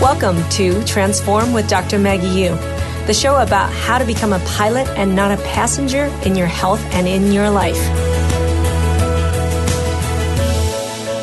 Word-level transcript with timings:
Welcome 0.00 0.48
to 0.52 0.82
Transform 0.84 1.52
with 1.52 1.68
Dr. 1.68 1.98
Maggie 1.98 2.26
Yu, 2.26 2.54
the 3.06 3.12
show 3.12 3.36
about 3.36 3.70
how 3.70 3.98
to 3.98 4.06
become 4.06 4.32
a 4.32 4.38
pilot 4.46 4.88
and 4.96 5.14
not 5.14 5.30
a 5.30 5.42
passenger 5.42 6.06
in 6.24 6.34
your 6.34 6.46
health 6.46 6.80
and 6.94 7.06
in 7.06 7.32
your 7.32 7.50
life. 7.50 7.76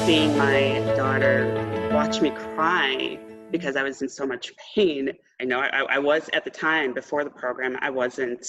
Seeing 0.05 0.38
my 0.38 0.94
daughter 0.96 1.90
watch 1.92 2.21
me 2.21 2.29
cry 2.29 3.18
because 3.50 3.76
I 3.76 3.82
was 3.82 4.04
in 4.04 4.09
so 4.09 4.27
much 4.27 4.54
pain. 4.76 5.12
I 5.41 5.46
know 5.46 5.59
I, 5.59 5.96
I 5.96 5.98
was 5.98 6.30
at 6.34 6.44
the 6.44 6.52
time 6.52 6.94
before 6.94 7.23
the 7.23 7.32
program, 7.32 7.78
I 7.82 7.89
wasn't 7.89 8.46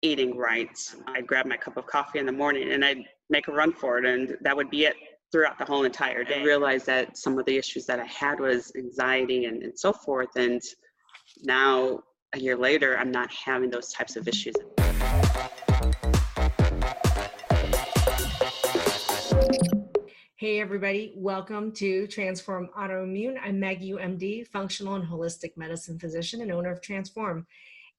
eating 0.00 0.36
right. 0.36 0.78
I'd 1.08 1.26
grab 1.26 1.46
my 1.46 1.56
cup 1.56 1.76
of 1.76 1.88
coffee 1.88 2.20
in 2.20 2.26
the 2.26 2.32
morning 2.32 2.70
and 2.70 2.84
I'd 2.84 3.02
make 3.30 3.48
a 3.48 3.52
run 3.52 3.72
for 3.72 3.98
it, 3.98 4.04
and 4.04 4.36
that 4.42 4.56
would 4.56 4.70
be 4.70 4.84
it 4.84 4.94
throughout 5.34 5.58
the 5.58 5.64
whole 5.64 5.82
entire 5.82 6.22
day. 6.22 6.42
I 6.42 6.44
realized 6.44 6.86
that 6.86 7.18
some 7.18 7.36
of 7.40 7.44
the 7.44 7.56
issues 7.56 7.86
that 7.86 7.98
I 7.98 8.04
had 8.04 8.38
was 8.38 8.70
anxiety 8.76 9.46
and, 9.46 9.64
and 9.64 9.76
so 9.76 9.92
forth. 9.92 10.28
And 10.36 10.62
now, 11.42 12.04
a 12.34 12.38
year 12.38 12.56
later, 12.56 12.96
I'm 12.96 13.10
not 13.10 13.32
having 13.32 13.68
those 13.68 13.92
types 13.92 14.14
of 14.14 14.28
issues. 14.28 14.54
Hey, 20.36 20.60
everybody, 20.60 21.14
welcome 21.16 21.72
to 21.72 22.06
Transform 22.06 22.68
Autoimmune. 22.78 23.34
I'm 23.44 23.58
Maggie 23.58 23.86
Yu 23.86 23.96
MD, 23.96 24.46
functional 24.46 24.94
and 24.94 25.04
holistic 25.04 25.56
medicine 25.56 25.98
physician 25.98 26.42
and 26.42 26.52
owner 26.52 26.70
of 26.70 26.80
Transform. 26.80 27.44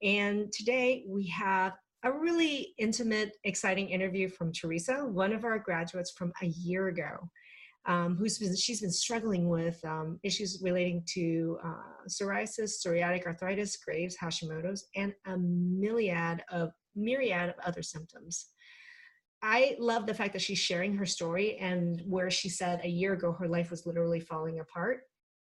And 0.02 0.50
today 0.54 1.04
we 1.06 1.26
have 1.26 1.74
a 2.02 2.12
really 2.12 2.74
intimate, 2.78 3.36
exciting 3.44 3.88
interview 3.88 4.28
from 4.28 4.52
Theresa, 4.52 5.06
one 5.06 5.32
of 5.32 5.44
our 5.44 5.58
graduates 5.58 6.10
from 6.10 6.32
a 6.42 6.46
year 6.46 6.88
ago. 6.88 7.28
Um, 7.88 8.16
who's 8.16 8.38
been 8.38 8.56
she's 8.56 8.80
been 8.80 8.90
struggling 8.90 9.48
with 9.48 9.78
um, 9.84 10.18
issues 10.24 10.60
relating 10.60 11.04
to 11.14 11.56
uh, 11.64 12.08
psoriasis, 12.08 12.84
psoriatic 12.84 13.26
arthritis, 13.26 13.76
Graves, 13.76 14.16
Hashimoto's, 14.20 14.86
and 14.96 15.14
a 15.26 15.38
myriad 15.38 16.42
of 16.50 16.72
myriad 16.96 17.50
of 17.50 17.54
other 17.64 17.82
symptoms. 17.82 18.46
I 19.40 19.76
love 19.78 20.06
the 20.06 20.14
fact 20.14 20.32
that 20.32 20.42
she's 20.42 20.58
sharing 20.58 20.96
her 20.96 21.06
story 21.06 21.58
and 21.58 22.02
where 22.06 22.30
she 22.30 22.48
said 22.48 22.80
a 22.82 22.88
year 22.88 23.12
ago 23.12 23.30
her 23.32 23.46
life 23.46 23.70
was 23.70 23.86
literally 23.86 24.18
falling 24.18 24.58
apart. 24.58 25.02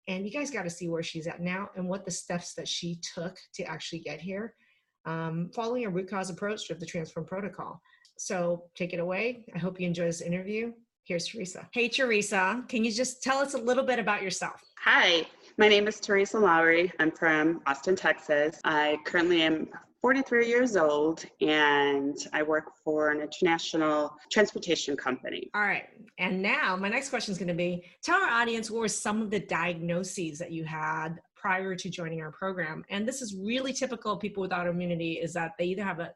And 0.07 0.25
you 0.25 0.31
guys 0.31 0.49
got 0.49 0.63
to 0.63 0.69
see 0.71 0.89
where 0.89 1.03
she's 1.03 1.27
at 1.27 1.41
now 1.41 1.69
and 1.75 1.87
what 1.87 2.05
the 2.05 2.11
steps 2.11 2.55
that 2.55 2.67
she 2.67 2.99
took 3.13 3.37
to 3.53 3.63
actually 3.65 3.99
get 3.99 4.19
here 4.19 4.55
um, 5.05 5.49
following 5.53 5.85
a 5.85 5.89
root 5.89 6.09
cause 6.09 6.29
approach 6.29 6.69
of 6.69 6.79
the 6.79 6.85
Transform 6.85 7.25
Protocol. 7.25 7.81
So 8.17 8.65
take 8.75 8.93
it 8.93 8.99
away. 8.99 9.45
I 9.55 9.57
hope 9.57 9.79
you 9.79 9.87
enjoy 9.87 10.05
this 10.05 10.21
interview. 10.21 10.73
Here's 11.05 11.27
Theresa. 11.27 11.67
Hey, 11.73 11.89
Theresa, 11.89 12.63
can 12.67 12.85
you 12.85 12.91
just 12.91 13.23
tell 13.23 13.39
us 13.39 13.55
a 13.55 13.57
little 13.57 13.83
bit 13.83 13.97
about 13.97 14.21
yourself? 14.21 14.61
Hi, 14.79 15.25
my 15.57 15.67
name 15.67 15.87
is 15.87 15.99
Theresa 15.99 16.37
Lowry. 16.37 16.93
I'm 16.99 17.11
from 17.11 17.61
Austin, 17.65 17.95
Texas. 17.95 18.59
I 18.63 18.97
currently 19.05 19.41
am 19.41 19.67
43 20.01 20.47
years 20.47 20.75
old 20.75 21.25
and 21.41 22.17
I 22.33 22.41
work 22.41 22.71
for 22.83 23.09
an 23.09 23.21
international 23.21 24.15
transportation 24.31 24.97
company. 24.97 25.49
All 25.53 25.61
right. 25.61 25.83
And 26.17 26.41
now 26.41 26.75
my 26.75 26.89
next 26.89 27.09
question 27.09 27.31
is 27.31 27.37
going 27.37 27.49
to 27.49 27.53
be 27.53 27.83
tell 28.01 28.19
our 28.19 28.29
audience 28.29 28.71
what 28.71 28.79
were 28.81 28.87
some 28.87 29.21
of 29.21 29.29
the 29.29 29.39
diagnoses 29.39 30.39
that 30.39 30.51
you 30.51 30.63
had 30.63 31.19
prior 31.41 31.75
to 31.75 31.89
joining 31.89 32.21
our 32.21 32.31
program. 32.31 32.83
And 32.89 33.07
this 33.07 33.21
is 33.21 33.35
really 33.35 33.73
typical 33.73 34.13
of 34.13 34.19
people 34.19 34.41
with 34.41 34.51
autoimmunity 34.51 35.23
is 35.23 35.33
that 35.33 35.53
they 35.57 35.65
either 35.65 35.83
have 35.83 35.99
a 35.99 36.13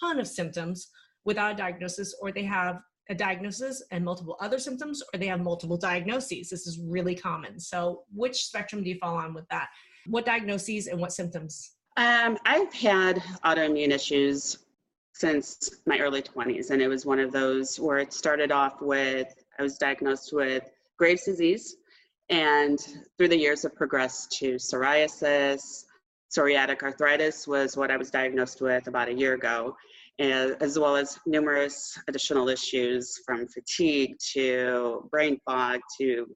ton 0.00 0.18
of 0.18 0.26
symptoms 0.26 0.88
without 1.24 1.52
a 1.52 1.56
diagnosis 1.56 2.14
or 2.20 2.32
they 2.32 2.42
have 2.44 2.80
a 3.08 3.14
diagnosis 3.14 3.82
and 3.90 4.04
multiple 4.04 4.36
other 4.40 4.58
symptoms 4.58 5.02
or 5.14 5.18
they 5.18 5.26
have 5.26 5.40
multiple 5.40 5.76
diagnoses. 5.76 6.50
This 6.50 6.66
is 6.66 6.78
really 6.80 7.14
common. 7.14 7.60
So 7.60 8.02
which 8.14 8.44
spectrum 8.44 8.82
do 8.82 8.90
you 8.90 8.98
fall 8.98 9.16
on 9.16 9.32
with 9.32 9.48
that? 9.50 9.68
What 10.06 10.26
diagnoses 10.26 10.88
and 10.88 11.00
what 11.00 11.12
symptoms? 11.12 11.74
Um, 11.96 12.36
I've 12.44 12.72
had 12.72 13.22
autoimmune 13.44 13.90
issues 13.90 14.58
since 15.14 15.70
my 15.86 15.98
early 15.98 16.22
20s, 16.22 16.70
and 16.70 16.80
it 16.80 16.88
was 16.88 17.04
one 17.04 17.18
of 17.18 17.32
those 17.32 17.78
where 17.80 17.98
it 17.98 18.12
started 18.12 18.52
off 18.52 18.80
with 18.80 19.34
I 19.58 19.62
was 19.62 19.76
diagnosed 19.76 20.32
with 20.32 20.70
Graves' 20.96 21.24
disease, 21.24 21.76
and 22.30 22.78
through 23.16 23.28
the 23.28 23.38
years, 23.38 23.62
have 23.62 23.74
progressed 23.74 24.32
to 24.38 24.54
psoriasis. 24.56 25.84
Psoriatic 26.30 26.82
arthritis 26.82 27.48
was 27.48 27.76
what 27.76 27.90
I 27.90 27.96
was 27.96 28.10
diagnosed 28.10 28.60
with 28.60 28.86
about 28.86 29.08
a 29.08 29.14
year 29.14 29.34
ago, 29.34 29.76
as 30.18 30.78
well 30.78 30.94
as 30.96 31.18
numerous 31.26 31.98
additional 32.06 32.48
issues 32.48 33.18
from 33.24 33.48
fatigue 33.48 34.16
to 34.32 35.08
brain 35.10 35.40
fog 35.46 35.80
to 35.98 36.26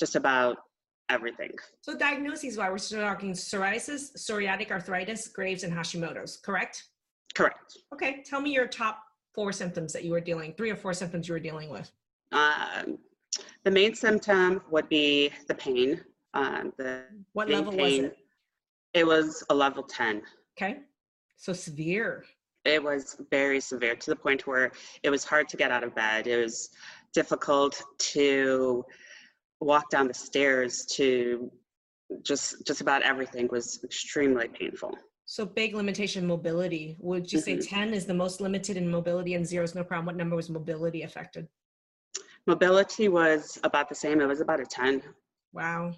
just 0.00 0.16
about 0.16 0.56
everything. 1.10 1.50
So 1.82 1.96
diagnoses 1.96 2.56
why 2.56 2.70
we're 2.70 2.78
still 2.78 3.02
talking 3.02 3.32
psoriasis, 3.32 4.16
psoriatic 4.16 4.70
arthritis, 4.70 5.28
Graves, 5.28 5.62
and 5.62 5.72
Hashimoto's, 5.72 6.38
correct? 6.38 6.84
Correct. 7.34 7.76
Okay, 7.92 8.22
tell 8.24 8.40
me 8.40 8.52
your 8.52 8.66
top 8.66 9.02
four 9.34 9.52
symptoms 9.52 9.92
that 9.92 10.04
you 10.04 10.12
were 10.12 10.20
dealing, 10.20 10.54
three 10.54 10.70
or 10.70 10.76
four 10.76 10.94
symptoms 10.94 11.28
you 11.28 11.34
were 11.34 11.40
dealing 11.40 11.68
with. 11.68 11.90
Um, 12.32 12.98
the 13.64 13.70
main 13.70 13.94
symptom 13.94 14.62
would 14.70 14.88
be 14.88 15.30
the 15.48 15.54
pain. 15.54 16.00
Um, 16.34 16.72
the 16.76 17.04
what 17.32 17.48
level 17.48 17.72
pain, 17.72 18.02
was 18.02 18.10
it? 18.10 18.18
It 18.94 19.06
was 19.06 19.44
a 19.50 19.54
level 19.54 19.82
10. 19.82 20.22
Okay. 20.56 20.78
So 21.36 21.52
severe. 21.52 22.24
It 22.64 22.82
was 22.82 23.16
very 23.30 23.60
severe 23.60 23.94
to 23.94 24.10
the 24.10 24.16
point 24.16 24.46
where 24.46 24.72
it 25.02 25.10
was 25.10 25.24
hard 25.24 25.48
to 25.50 25.56
get 25.56 25.70
out 25.70 25.84
of 25.84 25.94
bed. 25.94 26.26
It 26.26 26.42
was 26.42 26.70
difficult 27.12 27.80
to 27.98 28.84
walk 29.60 29.90
down 29.90 30.08
the 30.08 30.14
stairs 30.14 30.84
to 30.86 31.50
just 32.22 32.66
just 32.66 32.80
about 32.80 33.02
everything 33.02 33.48
was 33.50 33.80
extremely 33.84 34.48
painful. 34.48 34.96
So 35.26 35.46
big 35.46 35.74
limitation 35.74 36.26
mobility. 36.26 36.96
Would 37.00 37.32
you 37.32 37.40
say 37.40 37.56
mm-hmm. 37.56 37.74
10 37.74 37.94
is 37.94 38.04
the 38.04 38.14
most 38.14 38.40
limited 38.40 38.76
in 38.76 38.90
mobility 38.90 39.34
and 39.34 39.46
zero 39.46 39.64
is 39.64 39.74
no 39.74 39.82
problem? 39.82 40.06
What 40.06 40.16
number 40.16 40.36
was 40.36 40.50
mobility 40.50 41.02
affected? 41.02 41.48
Mobility 42.46 43.08
was 43.08 43.58
about 43.64 43.88
the 43.88 43.94
same. 43.94 44.20
It 44.20 44.26
was 44.26 44.40
about 44.40 44.60
a 44.60 44.66
10. 44.66 45.02
Wow. 45.52 45.94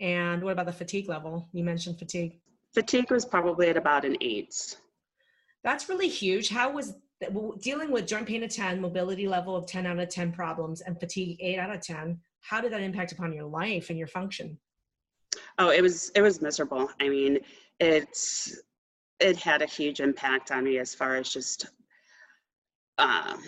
And 0.00 0.42
what 0.42 0.52
about 0.52 0.66
the 0.66 0.72
fatigue 0.72 1.08
level? 1.08 1.48
You 1.52 1.64
mentioned 1.64 1.98
fatigue. 1.98 2.40
Fatigue 2.74 3.10
was 3.10 3.24
probably 3.24 3.68
at 3.68 3.76
about 3.76 4.04
an 4.04 4.16
eight. 4.20 4.76
That's 5.62 5.88
really 5.88 6.08
huge. 6.08 6.48
How 6.48 6.72
was 6.72 6.94
dealing 7.60 7.90
with 7.90 8.06
joint 8.06 8.26
pain 8.26 8.42
of 8.42 8.50
10, 8.50 8.80
mobility 8.80 9.28
level 9.28 9.54
of 9.54 9.66
10 9.66 9.86
out 9.86 9.98
of 9.98 10.08
10 10.08 10.32
problems, 10.32 10.80
and 10.80 10.98
fatigue 10.98 11.38
8 11.40 11.58
out 11.58 11.74
of 11.74 11.80
10? 11.80 12.18
How 12.40 12.60
did 12.60 12.72
that 12.72 12.80
impact 12.80 13.12
upon 13.12 13.32
your 13.32 13.44
life 13.44 13.90
and 13.90 13.98
your 13.98 14.08
function? 14.08 14.58
Oh, 15.58 15.70
it 15.70 15.82
was 15.82 16.10
it 16.14 16.22
was 16.22 16.42
miserable. 16.42 16.90
I 17.00 17.08
mean, 17.08 17.38
it's 17.78 18.60
it 19.20 19.36
had 19.36 19.62
a 19.62 19.66
huge 19.66 20.00
impact 20.00 20.50
on 20.50 20.64
me 20.64 20.78
as 20.78 20.94
far 20.94 21.16
as 21.16 21.28
just 21.28 21.66
um, 22.98 23.42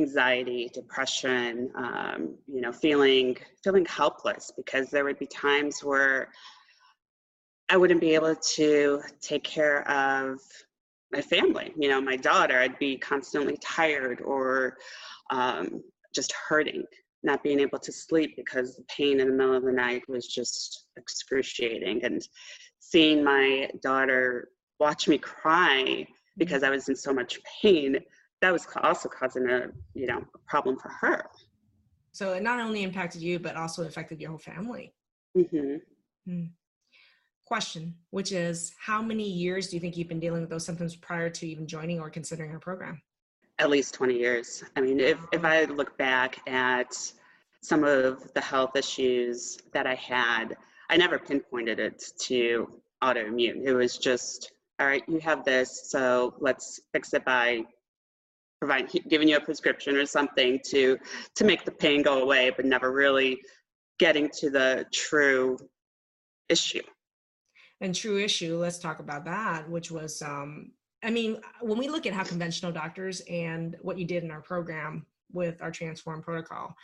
anxiety, 0.00 0.70
depression, 0.72 1.70
um, 1.76 2.34
you 2.46 2.60
know, 2.60 2.72
feeling 2.72 3.36
feeling 3.62 3.86
helpless 3.86 4.52
because 4.56 4.90
there 4.90 5.04
would 5.04 5.18
be 5.18 5.26
times 5.26 5.82
where 5.82 6.30
I 7.68 7.76
wouldn't 7.76 8.00
be 8.00 8.14
able 8.14 8.34
to 8.56 9.00
take 9.20 9.44
care 9.44 9.88
of 9.88 10.40
my 11.12 11.20
family. 11.20 11.72
You 11.78 11.88
know, 11.88 12.00
my 12.00 12.16
daughter. 12.16 12.58
I'd 12.58 12.78
be 12.78 12.96
constantly 12.96 13.56
tired 13.62 14.20
or 14.20 14.76
um, 15.30 15.82
just 16.14 16.32
hurting, 16.32 16.84
not 17.22 17.42
being 17.42 17.60
able 17.60 17.78
to 17.78 17.92
sleep 17.92 18.34
because 18.36 18.76
the 18.76 18.84
pain 18.84 19.20
in 19.20 19.28
the 19.28 19.34
middle 19.34 19.54
of 19.54 19.64
the 19.64 19.72
night 19.72 20.02
was 20.08 20.26
just 20.26 20.86
excruciating. 20.96 22.04
And 22.04 22.26
seeing 22.80 23.22
my 23.22 23.70
daughter 23.82 24.48
watch 24.80 25.08
me 25.08 25.18
cry 25.18 26.06
because 26.36 26.64
I 26.64 26.70
was 26.70 26.88
in 26.88 26.96
so 26.96 27.12
much 27.12 27.38
pain 27.62 27.98
that 28.44 28.52
was 28.52 28.66
also 28.82 29.08
causing 29.08 29.48
a 29.48 29.68
you 29.94 30.06
know 30.06 30.22
a 30.34 30.38
problem 30.46 30.76
for 30.76 30.90
her. 31.00 31.24
So 32.12 32.34
it 32.34 32.42
not 32.42 32.60
only 32.60 32.82
impacted 32.82 33.22
you 33.22 33.38
but 33.38 33.56
also 33.56 33.86
affected 33.86 34.20
your 34.20 34.30
whole 34.30 34.38
family. 34.38 34.92
Mm-hmm. 35.36 35.76
hmm. 36.26 36.44
question 37.44 37.92
which 38.10 38.30
is 38.30 38.72
how 38.78 39.02
many 39.02 39.28
years 39.28 39.66
do 39.66 39.74
you 39.74 39.80
think 39.80 39.96
you've 39.96 40.08
been 40.08 40.20
dealing 40.20 40.42
with 40.42 40.50
those 40.50 40.64
symptoms 40.64 40.94
prior 40.94 41.28
to 41.28 41.48
even 41.48 41.66
joining 41.66 41.98
or 42.00 42.10
considering 42.10 42.52
our 42.52 42.60
program? 42.60 43.02
At 43.58 43.70
least 43.70 43.94
20 43.94 44.14
years. 44.14 44.62
I 44.76 44.80
mean 44.82 45.00
if, 45.00 45.18
if 45.32 45.44
i 45.44 45.64
look 45.64 45.96
back 45.96 46.38
at 46.46 46.94
some 47.62 47.82
of 47.82 48.32
the 48.34 48.40
health 48.42 48.76
issues 48.76 49.58
that 49.72 49.86
i 49.86 49.94
had 49.94 50.54
i 50.90 50.96
never 50.96 51.18
pinpointed 51.18 51.78
it 51.80 52.04
to 52.20 52.68
autoimmune. 53.02 53.64
It 53.64 53.72
was 53.72 53.96
just 53.96 54.52
all 54.78 54.86
right 54.86 55.02
you 55.08 55.18
have 55.20 55.44
this 55.44 55.90
so 55.90 56.34
let's 56.38 56.80
fix 56.92 57.14
it 57.14 57.24
by 57.24 57.64
provide 58.58 58.90
giving 59.08 59.28
you 59.28 59.36
a 59.36 59.40
prescription 59.40 59.96
or 59.96 60.06
something 60.06 60.60
to 60.64 60.96
to 61.34 61.44
make 61.44 61.64
the 61.64 61.72
pain 61.72 62.02
go 62.02 62.22
away 62.22 62.50
but 62.56 62.64
never 62.64 62.92
really 62.92 63.40
getting 63.98 64.28
to 64.38 64.50
the 64.50 64.84
true 64.92 65.56
issue. 66.48 66.82
And 67.80 67.94
true 67.94 68.18
issue 68.18 68.56
let's 68.56 68.78
talk 68.78 69.00
about 69.00 69.24
that 69.26 69.68
which 69.68 69.90
was 69.90 70.22
um 70.22 70.72
i 71.02 71.10
mean 71.10 71.38
when 71.60 71.78
we 71.78 71.88
look 71.88 72.06
at 72.06 72.14
how 72.14 72.24
conventional 72.24 72.72
doctors 72.72 73.20
and 73.28 73.76
what 73.82 73.98
you 73.98 74.06
did 74.06 74.24
in 74.24 74.30
our 74.30 74.40
program 74.40 75.04
with 75.32 75.60
our 75.60 75.70
transform 75.70 76.22
protocol 76.22 76.74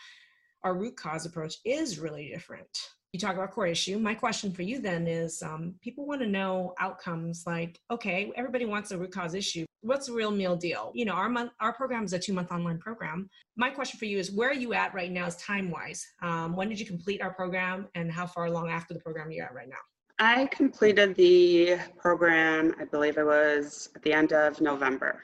our 0.63 0.75
root 0.75 0.97
cause 0.97 1.25
approach 1.25 1.57
is 1.65 1.99
really 1.99 2.29
different 2.29 2.91
you 3.13 3.19
talk 3.19 3.35
about 3.35 3.51
core 3.51 3.67
issue. 3.67 3.99
My 3.99 4.15
question 4.15 4.53
for 4.53 4.63
you 4.63 4.81
then 4.81 5.07
is 5.07 5.43
um, 5.43 5.75
people 5.81 6.07
want 6.07 6.21
to 6.21 6.29
know 6.29 6.75
outcomes 6.79 7.43
like, 7.47 7.81
okay, 7.91 8.33
everybody 8.37 8.67
wants 8.67 8.93
a 8.93 8.99
root 8.99 9.13
cause 9.13 9.35
issue. 9.35 9.65
What's 9.83 10.07
the 10.07 10.13
real 10.13 10.31
meal 10.31 10.57
deal? 10.57 10.93
You 10.95 11.07
know, 11.07 11.13
our 11.13 11.29
month, 11.29 11.51
our 11.61 11.73
program 11.73 12.05
is 12.05 12.13
a 12.13 12.19
two 12.19 12.33
month 12.33 12.53
online 12.53 12.79
program. 12.79 13.29
My 13.57 13.71
question 13.71 13.99
for 13.99 14.05
you 14.05 14.19
is 14.19 14.31
where 14.31 14.51
are 14.51 14.55
you 14.55 14.75
at 14.75 14.95
right 14.95 15.11
now, 15.11 15.27
is 15.27 15.37
time 15.37 15.71
wise? 15.71 16.07
Um, 16.23 16.55
when 16.55 16.69
did 16.69 16.79
you 16.79 16.87
complete 16.87 17.21
our 17.21 17.33
program 17.33 17.89
and 17.95 18.13
how 18.13 18.27
far 18.27 18.47
along 18.47 18.71
after 18.71 18.95
the 18.95 19.01
program 19.01 19.29
are 19.29 19.33
you 19.33 19.43
at 19.43 19.55
right 19.55 19.69
now? 19.69 19.77
I 20.19 20.47
completed 20.47 21.15
the 21.17 21.79
program, 21.97 22.75
I 22.79 22.85
believe 22.85 23.17
it 23.17 23.25
was 23.25 23.89
at 23.97 24.03
the 24.03 24.13
end 24.13 24.33
of 24.33 24.61
November. 24.61 25.23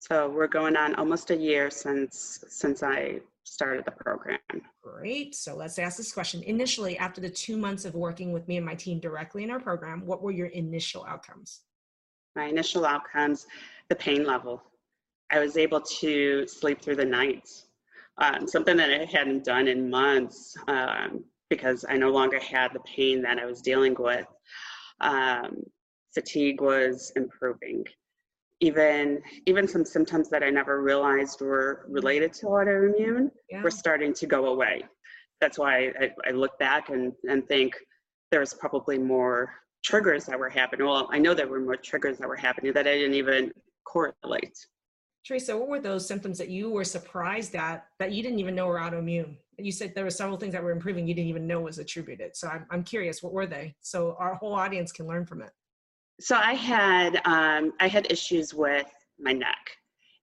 So 0.00 0.30
we're 0.30 0.48
going 0.48 0.76
on 0.76 0.94
almost 0.94 1.30
a 1.30 1.36
year 1.36 1.70
since 1.70 2.42
since 2.48 2.82
I 2.82 3.20
started 3.44 3.84
the 3.84 3.90
program. 3.90 4.38
Great. 4.82 5.34
So 5.34 5.54
let's 5.54 5.78
ask 5.78 5.98
this 5.98 6.12
question. 6.12 6.42
Initially, 6.44 6.96
after 6.98 7.20
the 7.20 7.28
two 7.28 7.56
months 7.56 7.84
of 7.84 7.94
working 7.94 8.32
with 8.32 8.48
me 8.48 8.56
and 8.56 8.64
my 8.64 8.74
team 8.74 8.98
directly 8.98 9.44
in 9.44 9.50
our 9.50 9.60
program, 9.60 10.06
what 10.06 10.22
were 10.22 10.30
your 10.30 10.46
initial 10.48 11.04
outcomes? 11.04 11.60
My 12.34 12.46
initial 12.46 12.86
outcomes, 12.86 13.46
the 13.88 13.96
pain 13.96 14.24
level. 14.24 14.62
I 15.30 15.38
was 15.38 15.56
able 15.56 15.80
to 15.80 16.46
sleep 16.46 16.80
through 16.80 16.96
the 16.96 17.04
nights, 17.04 17.66
um, 18.18 18.48
something 18.48 18.76
that 18.78 18.90
I 18.90 19.04
hadn't 19.04 19.44
done 19.44 19.68
in 19.68 19.90
months 19.90 20.56
um, 20.66 21.24
because 21.50 21.84
I 21.88 21.96
no 21.96 22.10
longer 22.10 22.40
had 22.40 22.72
the 22.72 22.80
pain 22.80 23.20
that 23.22 23.38
I 23.38 23.44
was 23.44 23.60
dealing 23.60 23.94
with. 23.98 24.26
Um, 25.00 25.62
fatigue 26.14 26.60
was 26.60 27.12
improving 27.16 27.84
even 28.60 29.22
even 29.46 29.66
some 29.66 29.84
symptoms 29.84 30.28
that 30.30 30.42
I 30.42 30.50
never 30.50 30.82
realized 30.82 31.40
were 31.40 31.86
related 31.88 32.32
to 32.34 32.46
autoimmune 32.46 33.30
yeah. 33.48 33.62
were 33.62 33.70
starting 33.70 34.12
to 34.14 34.26
go 34.26 34.46
away. 34.46 34.82
That's 35.40 35.58
why 35.58 35.92
I, 36.00 36.10
I 36.28 36.30
look 36.32 36.58
back 36.58 36.90
and, 36.90 37.12
and 37.28 37.46
think 37.48 37.74
there's 38.30 38.52
probably 38.52 38.98
more 38.98 39.54
triggers 39.82 40.26
that 40.26 40.38
were 40.38 40.50
happening. 40.50 40.86
Well, 40.86 41.08
I 41.10 41.18
know 41.18 41.32
there 41.32 41.48
were 41.48 41.60
more 41.60 41.76
triggers 41.76 42.18
that 42.18 42.28
were 42.28 42.36
happening 42.36 42.74
that 42.74 42.86
I 42.86 42.92
didn't 42.92 43.14
even 43.14 43.50
correlate. 43.84 44.66
Theresa, 45.26 45.56
what 45.56 45.68
were 45.68 45.80
those 45.80 46.06
symptoms 46.06 46.36
that 46.38 46.48
you 46.48 46.70
were 46.70 46.84
surprised 46.84 47.54
at 47.54 47.86
that 47.98 48.12
you 48.12 48.22
didn't 48.22 48.38
even 48.38 48.54
know 48.54 48.66
were 48.66 48.78
autoimmune? 48.78 49.36
You 49.58 49.72
said 49.72 49.94
there 49.94 50.04
were 50.04 50.10
several 50.10 50.38
things 50.38 50.52
that 50.52 50.62
were 50.62 50.70
improving 50.70 51.06
you 51.06 51.14
didn't 51.14 51.28
even 51.28 51.46
know 51.46 51.60
was 51.60 51.78
attributed. 51.78 52.36
So 52.36 52.48
I'm, 52.48 52.66
I'm 52.70 52.84
curious, 52.84 53.22
what 53.22 53.32
were 53.32 53.46
they? 53.46 53.74
So 53.80 54.16
our 54.18 54.34
whole 54.34 54.54
audience 54.54 54.92
can 54.92 55.06
learn 55.06 55.24
from 55.24 55.40
it 55.42 55.50
so 56.20 56.36
I 56.36 56.52
had 56.54 57.20
um, 57.24 57.72
I 57.80 57.88
had 57.88 58.10
issues 58.10 58.52
with 58.52 58.86
my 59.18 59.32
neck, 59.32 59.76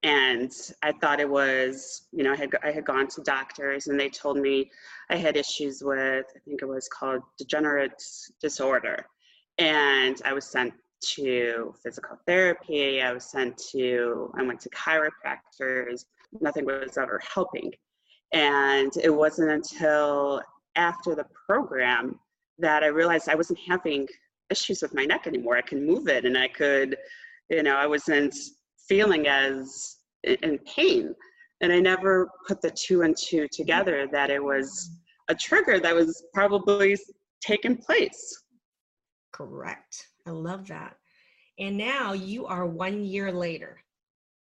and 0.04 0.52
I 0.84 0.92
thought 0.92 1.20
it 1.20 1.30
was 1.30 2.08
you 2.12 2.24
know 2.24 2.34
I 2.34 2.36
had 2.36 2.52
I 2.64 2.72
had 2.72 2.86
gone 2.86 3.08
to 3.08 3.22
doctors 3.24 3.88
and 3.88 4.00
they 4.00 4.10
told 4.10 4.38
me 4.38 4.70
I 5.10 5.16
had 5.18 5.36
issues 5.36 5.82
with 5.84 6.26
I 6.36 6.40
think 6.46 6.62
it 6.62 6.68
was 6.68 6.88
called 6.88 7.24
degenerate 7.38 8.02
disorder, 8.42 9.06
and 9.58 10.22
I 10.24 10.34
was 10.34 10.46
sent 10.46 10.74
to 11.16 11.74
physical 11.84 12.18
therapy. 12.26 13.02
I 13.02 13.12
was 13.12 13.26
sent 13.26 13.58
to 13.72 14.32
I 14.38 14.44
went 14.44 14.60
to 14.62 14.70
chiropractors. 14.70 16.06
Nothing 16.42 16.66
was 16.66 16.98
ever 16.98 17.20
helping, 17.34 17.72
and 18.34 18.92
it 19.04 19.10
wasn't 19.10 19.50
until 19.50 20.42
after 20.76 21.16
the 21.16 21.26
program 21.48 22.20
that 22.60 22.84
I 22.84 22.88
realized 22.88 23.30
I 23.30 23.36
wasn't 23.36 23.60
having 23.68 24.08
issues 24.50 24.82
with 24.82 24.94
my 24.94 25.06
neck 25.06 25.28
anymore. 25.28 25.58
I 25.58 25.62
can 25.62 25.86
move 25.86 26.08
it 26.08 26.26
and 26.26 26.38
I 26.38 26.48
could, 26.48 26.98
you 27.50 27.64
know, 27.64 27.76
I 27.76 27.88
wasn't 27.88 28.36
feeling 28.88 29.28
as 29.28 29.98
in 30.24 30.60
pain. 30.60 31.14
And 31.62 31.72
I 31.72 31.80
never 31.80 32.30
put 32.48 32.62
the 32.62 32.72
two 32.72 33.02
and 33.02 33.16
two 33.18 33.48
together 33.52 34.08
that 34.12 34.30
it 34.30 34.44
was 34.44 34.92
a 35.28 35.36
trigger 35.36 35.80
that 35.80 35.96
was 35.96 36.24
probably 36.34 36.98
taking 37.42 37.78
place. 37.78 38.44
Correct. 39.34 40.08
I 40.26 40.32
love 40.32 40.68
that. 40.68 40.96
And 41.60 41.78
now 41.78 42.14
you 42.14 42.46
are 42.46 42.66
one 42.66 43.04
year 43.04 43.32
later. 43.32 43.82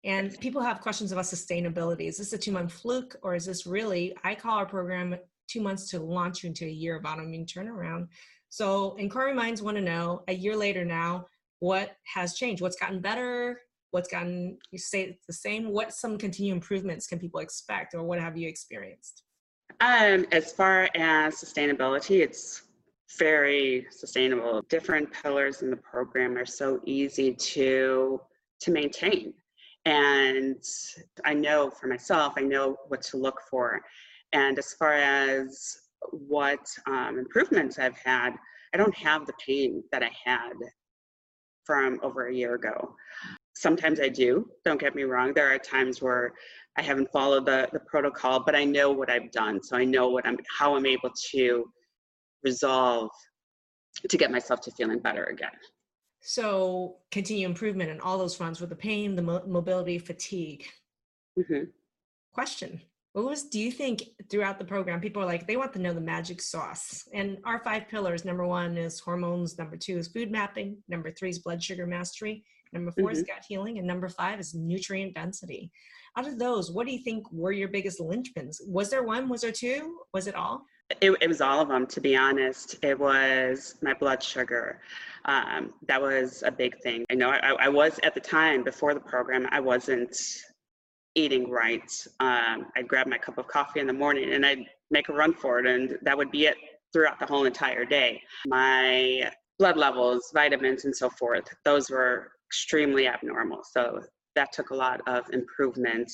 And 0.04 0.38
people 0.40 0.62
have 0.62 0.82
questions 0.82 1.12
about 1.12 1.26
sustainability. 1.26 2.08
Is 2.08 2.18
this 2.18 2.34
a 2.34 2.38
two 2.38 2.52
month 2.52 2.72
fluke 2.72 3.16
or 3.24 3.36
is 3.36 3.46
this 3.46 3.66
really, 3.66 4.16
I 4.24 4.36
call 4.36 4.58
our 4.58 4.66
program 4.66 5.16
two 5.48 5.62
months 5.62 5.90
to 5.90 6.00
launch 6.00 6.44
you 6.44 6.48
into 6.48 6.66
a 6.66 6.70
year 6.70 6.96
of 6.96 7.04
autoimmune 7.04 7.46
turnaround. 7.46 8.08
So 8.52 8.96
inquiry 8.98 9.34
minds 9.34 9.62
want 9.62 9.78
to 9.78 9.82
know 9.82 10.24
a 10.28 10.34
year 10.34 10.58
later 10.58 10.84
now, 10.84 11.26
what 11.60 11.96
has 12.14 12.36
changed? 12.36 12.62
What's 12.62 12.76
gotten 12.76 13.00
better? 13.00 13.62
What's 13.92 14.10
gotten, 14.10 14.58
you 14.72 14.78
say 14.78 15.04
it's 15.04 15.26
the 15.26 15.34
same? 15.34 15.70
What 15.70 15.94
some 15.94 16.18
continued 16.18 16.56
improvements 16.56 17.08
can 17.08 17.18
people 17.18 17.40
expect 17.40 17.96
or 17.96 18.04
what 18.04 18.20
have 18.20 18.38
you 18.38 18.50
experienced? 18.50 19.24
Um, 19.80 20.26
as 20.34 20.52
far 20.52 20.90
as 20.96 21.36
sustainability, 21.36 22.22
it's 22.22 22.64
very 23.18 23.88
sustainable. 23.90 24.62
Different 24.70 25.10
pillars 25.14 25.62
in 25.62 25.70
the 25.70 25.78
program 25.78 26.38
are 26.38 26.46
so 26.46 26.82
easy 26.86 27.34
to 27.34 28.20
to 28.60 28.72
maintain. 28.72 29.34
And 29.86 30.64
I 31.26 31.34
know 31.34 31.72
for 31.72 31.88
myself, 31.88 32.34
I 32.38 32.42
know 32.42 32.78
what 32.90 33.02
to 33.04 33.18
look 33.18 33.40
for. 33.50 33.82
And 34.34 34.60
as 34.60 34.74
far 34.74 34.94
as 34.94 35.81
what 36.12 36.66
um, 36.88 37.18
improvements 37.20 37.80
I've 37.80 37.98
had, 37.98 38.32
I 38.74 38.78
don't 38.78 38.96
have 38.96 39.26
the 39.26 39.34
pain 39.46 39.84
that 39.92 40.04
I 40.04 40.12
had 40.24 40.54
from 41.66 42.00
over 42.04 42.28
a 42.28 42.34
year 42.34 42.56
ago. 42.56 42.96
Sometimes 43.56 44.00
I 44.00 44.10
do, 44.10 44.50
don't 44.66 44.80
get 44.80 44.96
me 44.96 45.04
wrong. 45.04 45.34
There 45.34 45.54
are 45.54 45.60
times 45.60 46.02
where 46.02 46.34
I 46.78 46.82
haven't 46.82 47.12
followed 47.12 47.46
the, 47.46 47.70
the 47.74 47.80
protocol, 47.82 48.44
but 48.44 48.56
I 48.56 48.64
know 48.64 48.92
what 48.92 49.10
I've 49.10 49.32
done. 49.32 49.62
So 49.62 49.76
I 49.78 49.86
know 49.86 50.10
what 50.10 50.26
I'm 50.26 50.38
how 50.58 50.76
I'm 50.76 50.86
able 50.86 51.12
to 51.32 51.66
resolve 52.44 53.10
to 54.10 54.18
get 54.18 54.32
myself 54.32 54.62
to 54.62 54.72
feeling 54.72 55.00
better 55.00 55.26
again. 55.26 55.52
So 56.22 56.98
continue 57.12 57.46
improvement 57.46 57.90
in 57.90 58.00
all 58.00 58.18
those 58.18 58.36
fronts 58.36 58.62
with 58.62 58.70
the 58.70 58.76
pain, 58.76 59.16
the 59.16 59.22
mo- 59.22 59.44
mobility, 59.46 59.98
fatigue. 60.00 60.66
Mm-hmm. 61.38 61.66
Question 62.34 62.82
what 63.14 63.26
was 63.26 63.44
do 63.44 63.60
you 63.60 63.72
think 63.72 64.04
throughout 64.30 64.58
the 64.58 64.66
program 64.66 65.02
people 65.02 65.22
are 65.22 65.26
like 65.26 65.46
they 65.46 65.58
want 65.58 65.74
to 65.74 65.80
know 65.80 65.94
the 65.94 66.02
magic 66.02 66.42
sauce? 66.42 67.08
And 67.14 67.38
our 67.46 67.60
five 67.64 67.90
pillars 67.90 68.24
number 68.24 68.48
one 68.48 68.78
is 68.78 69.00
hormones 69.00 69.58
number 69.58 69.76
two 69.76 69.98
is 69.98 70.08
food 70.08 70.32
mapping 70.32 70.78
number 70.88 71.12
three 71.12 71.30
is 71.30 71.40
blood 71.40 71.62
sugar 71.62 71.86
mastery 71.86 72.44
number 72.74 72.92
4 72.92 73.04
mm-hmm. 73.04 73.12
is 73.12 73.24
gut 73.24 73.44
healing 73.48 73.80
and 73.80 73.88
number 73.88 74.08
five 74.08 74.40
is 74.40 74.54
nutrient 74.54 75.14
density. 75.14 75.72
Out 76.18 76.26
of 76.26 76.40
those 76.40 76.72
what 76.72 76.88
do 76.88 76.94
you 76.94 77.04
think 77.04 77.30
were 77.32 77.52
your 77.52 77.68
biggest 77.68 78.00
linchpins? 78.00 78.58
Was 78.66 78.90
there 78.90 79.04
one? 79.04 79.28
Was 79.28 79.42
there 79.42 79.52
two? 79.52 80.00
Was 80.14 80.28
it 80.28 80.36
all? 80.36 80.66
It, 81.02 81.12
it 81.22 81.28
was 81.28 81.42
all 81.42 81.60
of 81.62 81.68
them 81.68 81.86
to 81.88 82.00
be 82.00 82.16
honest. 82.16 82.78
It 82.82 82.98
was 82.98 83.76
my 83.82 83.94
blood 83.94 84.24
sugar. 84.24 84.80
Um, 85.26 85.74
that 85.88 86.02
was 86.02 86.44
a 86.46 86.52
big 86.52 86.80
thing. 86.82 87.06
I 87.10 87.16
know 87.16 87.30
I, 87.30 87.56
I 87.60 87.68
was 87.68 88.00
at 88.04 88.14
the 88.14 88.22
time 88.22 88.64
before 88.64 88.94
the 88.94 89.00
program 89.00 89.48
i 89.52 89.60
wasn't 89.60 90.18
eating 91.16 91.50
right. 91.50 91.92
Um, 92.20 92.68
I'd 92.76 92.88
grab 92.88 93.08
my 93.08 93.18
cup 93.18 93.38
of 93.38 93.48
coffee 93.48 93.80
in 93.80 93.88
the 93.88 93.94
morning 93.94 94.34
and 94.34 94.46
I'd 94.46 94.66
make 94.90 95.10
a 95.10 95.14
run 95.14 95.34
for 95.34 95.60
it, 95.60 95.66
and 95.66 95.98
that 96.04 96.18
would 96.18 96.32
be 96.32 96.46
it 96.46 96.58
throughout 96.94 97.20
the 97.20 97.26
whole 97.26 97.46
entire 97.46 97.86
day. 97.86 98.22
My 98.48 99.32
blood 99.60 99.78
levels, 99.78 100.32
vitamins, 100.34 100.86
and 100.86 100.96
so 100.96 101.10
forth, 101.10 101.46
those 101.66 101.90
were 101.90 102.32
extremely 102.50 103.08
abnormal. 103.08 103.62
So 103.64 104.02
that 104.36 104.52
took 104.52 104.72
a 104.72 104.76
lot 104.76 105.02
of 105.08 105.26
improvement 105.32 106.12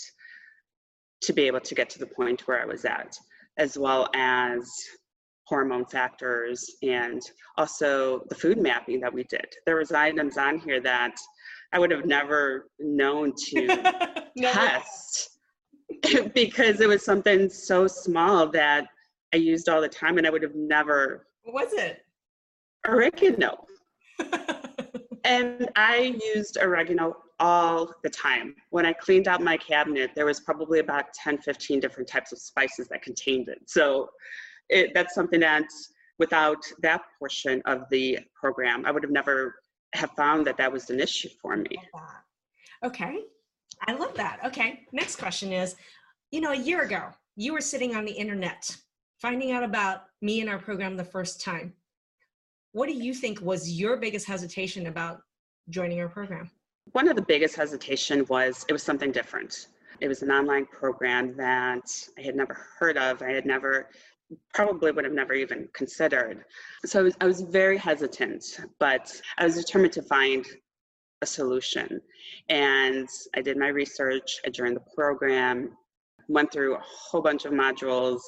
to 1.21 1.33
be 1.33 1.43
able 1.43 1.61
to 1.61 1.75
get 1.75 1.89
to 1.91 1.99
the 1.99 2.05
point 2.05 2.47
where 2.47 2.61
I 2.61 2.65
was 2.65 2.85
at, 2.85 3.15
as 3.57 3.77
well 3.77 4.07
as 4.13 4.69
hormone 5.47 5.85
factors 5.85 6.69
and 6.83 7.21
also 7.57 8.21
the 8.29 8.35
food 8.35 8.57
mapping 8.57 8.99
that 8.99 9.13
we 9.13 9.23
did. 9.23 9.47
There 9.65 9.77
was 9.77 9.91
items 9.91 10.37
on 10.37 10.59
here 10.59 10.81
that 10.81 11.15
I 11.73 11.79
would 11.79 11.91
have 11.91 12.05
never 12.05 12.69
known 12.79 13.33
to 13.49 13.67
test 14.37 15.37
because 16.33 16.81
it 16.81 16.87
was 16.87 17.03
something 17.03 17.49
so 17.49 17.87
small 17.87 18.47
that 18.51 18.87
I 19.33 19.37
used 19.37 19.69
all 19.69 19.81
the 19.81 19.89
time 19.89 20.17
and 20.17 20.25
I 20.25 20.29
would 20.29 20.43
have 20.43 20.55
never. 20.55 21.27
What 21.43 21.53
was 21.53 21.73
it? 21.73 22.01
Oregano. 22.87 23.65
and 25.23 25.69
I 25.75 26.17
used 26.33 26.57
oregano 26.57 27.17
all 27.39 27.93
the 28.03 28.09
time. 28.09 28.55
When 28.69 28.85
I 28.85 28.93
cleaned 28.93 29.27
out 29.27 29.41
my 29.41 29.57
cabinet, 29.57 30.11
there 30.15 30.25
was 30.25 30.39
probably 30.39 30.79
about 30.79 31.13
10, 31.13 31.39
15 31.39 31.79
different 31.79 32.09
types 32.09 32.31
of 32.31 32.39
spices 32.39 32.87
that 32.87 33.01
contained 33.01 33.47
it. 33.49 33.61
So 33.65 34.09
it, 34.69 34.91
that's 34.93 35.13
something 35.13 35.41
that 35.41 35.65
without 36.17 36.63
that 36.81 37.01
portion 37.19 37.61
of 37.65 37.83
the 37.91 38.19
program, 38.33 38.85
I 38.85 38.91
would 38.91 39.03
have 39.03 39.11
never 39.11 39.55
have 39.97 40.11
found 40.11 40.45
that 40.47 40.57
that 40.57 40.71
was 40.71 40.89
an 40.89 40.99
issue 40.99 41.29
for 41.41 41.57
me. 41.57 41.75
Okay. 42.83 43.23
I 43.87 43.93
love 43.93 44.13
that. 44.15 44.39
Okay. 44.45 44.81
Next 44.91 45.17
question 45.17 45.51
is, 45.51 45.75
you 46.31 46.41
know, 46.41 46.51
a 46.51 46.57
year 46.57 46.83
ago, 46.83 47.09
you 47.35 47.53
were 47.53 47.61
sitting 47.61 47.95
on 47.95 48.05
the 48.05 48.11
internet 48.11 48.75
finding 49.21 49.51
out 49.51 49.63
about 49.63 50.03
me 50.21 50.41
and 50.41 50.49
our 50.49 50.59
program 50.59 50.95
the 50.95 51.03
first 51.03 51.41
time. 51.41 51.73
What 52.73 52.87
do 52.87 52.93
you 52.93 53.13
think 53.13 53.41
was 53.41 53.71
your 53.71 53.97
biggest 53.97 54.27
hesitation 54.27 54.87
about 54.87 55.21
joining 55.69 55.99
our 55.99 56.07
program? 56.07 56.51
One 56.91 57.07
of 57.07 57.15
the 57.15 57.21
biggest 57.23 57.55
hesitation 57.55 58.25
was 58.29 58.65
it 58.69 58.73
was 58.73 58.83
something 58.83 59.11
different. 59.11 59.67
It 59.99 60.07
was 60.07 60.21
an 60.21 60.29
online 60.29 60.65
program 60.67 61.35
that 61.37 61.89
I 62.17 62.21
had 62.21 62.35
never 62.35 62.67
heard 62.79 62.97
of. 62.97 63.21
I 63.23 63.31
had 63.31 63.45
never 63.45 63.89
probably 64.53 64.91
would 64.91 65.05
have 65.05 65.13
never 65.13 65.33
even 65.33 65.69
considered. 65.73 66.43
So 66.85 66.99
I 66.99 67.03
was, 67.03 67.17
I 67.21 67.25
was 67.25 67.41
very 67.41 67.77
hesitant, 67.77 68.43
but 68.79 69.21
I 69.37 69.45
was 69.45 69.55
determined 69.55 69.93
to 69.93 70.01
find 70.01 70.45
a 71.21 71.25
solution. 71.25 72.01
And 72.49 73.07
I 73.35 73.41
did 73.41 73.57
my 73.57 73.69
research, 73.69 74.39
I 74.45 74.49
joined 74.49 74.75
the 74.75 74.83
program, 74.95 75.71
went 76.27 76.51
through 76.51 76.75
a 76.75 76.81
whole 76.81 77.21
bunch 77.21 77.45
of 77.45 77.53
modules. 77.53 78.19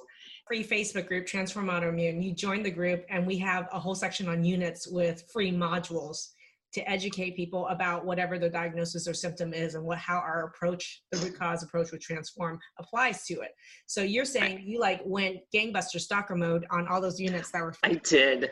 Free 0.47 0.63
Facebook 0.63 1.07
group, 1.07 1.27
Transform 1.27 1.67
Autoimmune. 1.67 2.23
You 2.23 2.33
joined 2.33 2.65
the 2.65 2.71
group, 2.71 3.05
and 3.09 3.27
we 3.27 3.37
have 3.37 3.67
a 3.71 3.79
whole 3.79 3.93
section 3.93 4.27
on 4.27 4.43
units 4.43 4.87
with 4.87 5.29
free 5.31 5.51
modules 5.51 6.29
to 6.73 6.89
educate 6.89 7.35
people 7.35 7.67
about 7.67 8.05
whatever 8.05 8.37
their 8.37 8.49
diagnosis 8.49 9.07
or 9.07 9.13
symptom 9.13 9.53
is 9.53 9.75
and 9.75 9.83
what 9.83 9.97
how 9.97 10.17
our 10.17 10.45
approach 10.45 11.01
the 11.11 11.17
root 11.19 11.37
cause 11.37 11.63
approach 11.63 11.91
with 11.91 12.01
transform 12.01 12.59
applies 12.77 13.25
to 13.25 13.35
it. 13.41 13.51
So 13.87 14.01
you're 14.01 14.25
saying 14.25 14.63
you 14.65 14.79
like 14.79 15.01
went 15.05 15.37
gangbuster 15.53 15.99
stalker 15.99 16.35
mode 16.35 16.65
on 16.71 16.87
all 16.87 17.01
those 17.01 17.19
units 17.19 17.51
that 17.51 17.63
were 17.63 17.73
free. 17.73 17.91
i 17.91 17.93
did. 17.95 18.51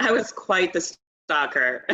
I 0.00 0.12
was 0.12 0.32
quite 0.32 0.72
the 0.72 0.80
stalker. 0.80 1.84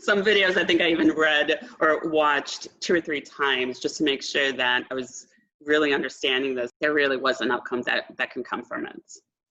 Some 0.00 0.22
videos 0.22 0.56
i 0.56 0.64
think 0.64 0.80
i 0.80 0.88
even 0.88 1.10
read 1.10 1.66
or 1.80 2.00
watched 2.04 2.68
two 2.80 2.94
or 2.94 3.00
three 3.00 3.20
times 3.20 3.80
just 3.80 3.98
to 3.98 4.04
make 4.04 4.22
sure 4.22 4.52
that 4.52 4.84
i 4.90 4.94
was 4.94 5.26
really 5.66 5.94
understanding 5.94 6.54
this. 6.54 6.70
There 6.80 6.92
really 6.92 7.16
was 7.16 7.40
an 7.40 7.50
outcome 7.50 7.82
that 7.82 8.16
that 8.16 8.30
can 8.30 8.44
come 8.44 8.62
from 8.62 8.86
it 8.86 9.02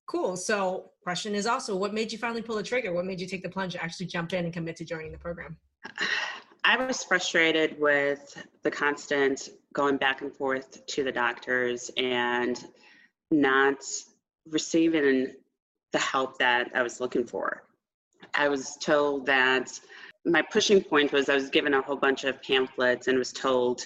Cool. 0.05 0.35
So, 0.35 0.91
question 1.01 1.33
is 1.33 1.45
also, 1.45 1.75
what 1.75 1.93
made 1.93 2.11
you 2.11 2.17
finally 2.17 2.41
pull 2.41 2.55
the 2.55 2.63
trigger? 2.63 2.93
What 2.93 3.05
made 3.05 3.19
you 3.19 3.27
take 3.27 3.43
the 3.43 3.49
plunge, 3.49 3.75
actually 3.75 4.07
jump 4.07 4.33
in 4.33 4.45
and 4.45 4.53
commit 4.53 4.75
to 4.77 4.85
joining 4.85 5.11
the 5.11 5.17
program? 5.17 5.57
I 6.65 6.85
was 6.85 7.03
frustrated 7.03 7.79
with 7.79 8.41
the 8.63 8.71
constant 8.71 9.49
going 9.73 9.97
back 9.97 10.21
and 10.21 10.33
forth 10.33 10.85
to 10.85 11.03
the 11.03 11.11
doctors 11.11 11.91
and 11.97 12.63
not 13.31 13.83
receiving 14.49 15.33
the 15.91 15.99
help 15.99 16.37
that 16.39 16.71
I 16.73 16.81
was 16.81 16.99
looking 16.99 17.25
for. 17.25 17.63
I 18.33 18.47
was 18.47 18.77
told 18.77 19.25
that 19.25 19.79
my 20.25 20.41
pushing 20.41 20.81
point 20.81 21.11
was 21.11 21.27
I 21.27 21.35
was 21.35 21.49
given 21.49 21.73
a 21.73 21.81
whole 21.81 21.97
bunch 21.97 22.23
of 22.23 22.41
pamphlets 22.41 23.07
and 23.07 23.17
was 23.17 23.33
told, 23.33 23.85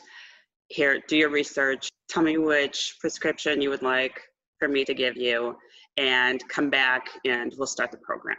here, 0.68 1.02
do 1.08 1.18
your 1.18 1.30
research, 1.30 1.90
tell 2.10 2.24
me 2.24 2.38
which 2.38 2.98
prescription 3.00 3.62
you 3.62 3.70
would 3.70 3.82
like 3.82 4.22
for 4.60 4.68
me 4.68 4.86
to 4.86 4.94
give 4.94 5.18
you 5.18 5.58
and 5.98 6.42
come 6.48 6.70
back 6.70 7.08
and 7.26 7.54
we'll 7.58 7.68
start 7.68 7.92
the 7.92 7.98
program. 7.98 8.38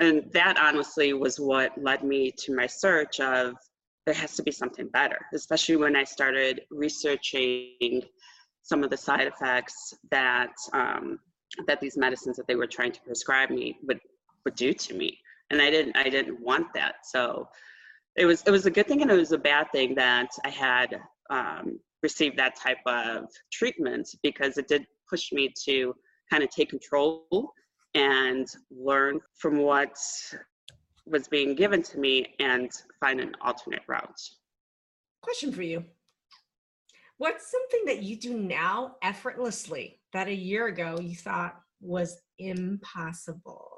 And 0.00 0.30
that 0.32 0.58
honestly 0.58 1.12
was 1.12 1.38
what 1.38 1.72
led 1.80 2.02
me 2.02 2.32
to 2.38 2.54
my 2.54 2.66
search 2.66 3.20
of 3.20 3.54
there 4.06 4.14
has 4.14 4.34
to 4.36 4.42
be 4.42 4.50
something 4.50 4.88
better, 4.88 5.18
especially 5.32 5.76
when 5.76 5.96
I 5.96 6.04
started 6.04 6.62
researching 6.70 8.02
some 8.62 8.82
of 8.82 8.90
the 8.90 8.96
side 8.96 9.26
effects 9.26 9.94
that 10.10 10.52
um, 10.72 11.18
that 11.66 11.80
these 11.80 11.96
medicines 11.96 12.36
that 12.36 12.46
they 12.46 12.56
were 12.56 12.66
trying 12.66 12.92
to 12.92 13.00
prescribe 13.02 13.50
me 13.50 13.78
would 13.86 14.00
would 14.44 14.56
do 14.56 14.72
to 14.72 14.94
me, 14.94 15.18
and 15.50 15.62
I 15.62 15.70
didn't 15.70 15.96
I 15.96 16.08
didn't 16.08 16.40
want 16.40 16.66
that. 16.74 16.96
So 17.04 17.48
it 18.16 18.26
was 18.26 18.42
it 18.46 18.50
was 18.50 18.66
a 18.66 18.70
good 18.70 18.86
thing 18.86 19.02
and 19.02 19.10
it 19.10 19.16
was 19.16 19.32
a 19.32 19.38
bad 19.38 19.70
thing 19.72 19.94
that 19.94 20.28
I 20.44 20.50
had 20.50 21.00
um, 21.30 21.80
received 22.02 22.38
that 22.38 22.56
type 22.56 22.84
of 22.86 23.26
treatment 23.52 24.08
because 24.22 24.58
it 24.58 24.68
did 24.68 24.86
push 25.08 25.32
me 25.32 25.52
to 25.64 25.94
kind 26.30 26.42
of 26.42 26.50
take 26.50 26.70
control 26.70 27.52
and 27.94 28.48
learn 28.70 29.20
from 29.34 29.58
what 29.58 29.96
was 31.06 31.28
being 31.28 31.54
given 31.54 31.82
to 31.82 31.98
me 31.98 32.34
and 32.40 32.70
find 33.00 33.20
an 33.20 33.34
alternate 33.40 33.82
route. 33.86 34.20
Question 35.22 35.52
for 35.52 35.62
you. 35.62 35.84
What's 37.18 37.50
something 37.50 37.84
that 37.86 38.02
you 38.02 38.16
do 38.16 38.36
now 38.36 38.96
effortlessly 39.02 40.00
that 40.12 40.26
a 40.26 40.34
year 40.34 40.66
ago 40.66 40.98
you 41.00 41.14
thought 41.14 41.60
was 41.80 42.20
impossible? 42.38 43.70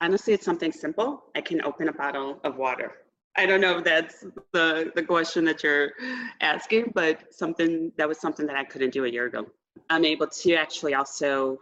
Honestly, 0.00 0.32
it's 0.32 0.44
something 0.44 0.72
simple. 0.72 1.24
I 1.36 1.42
can 1.42 1.62
open 1.62 1.88
a 1.88 1.92
bottle 1.92 2.40
of 2.44 2.56
water. 2.56 2.92
I 3.36 3.46
don't 3.46 3.60
know 3.60 3.78
if 3.78 3.84
that's 3.84 4.24
the, 4.52 4.90
the 4.96 5.02
question 5.02 5.44
that 5.44 5.62
you're 5.62 5.92
asking, 6.40 6.92
but 6.94 7.32
something 7.32 7.92
that 7.96 8.08
was 8.08 8.18
something 8.18 8.46
that 8.46 8.56
I 8.56 8.64
couldn't 8.64 8.92
do 8.92 9.04
a 9.04 9.08
year 9.08 9.26
ago. 9.26 9.46
I'm 9.88 10.04
able 10.04 10.28
to 10.28 10.54
actually 10.54 10.94
also 10.94 11.58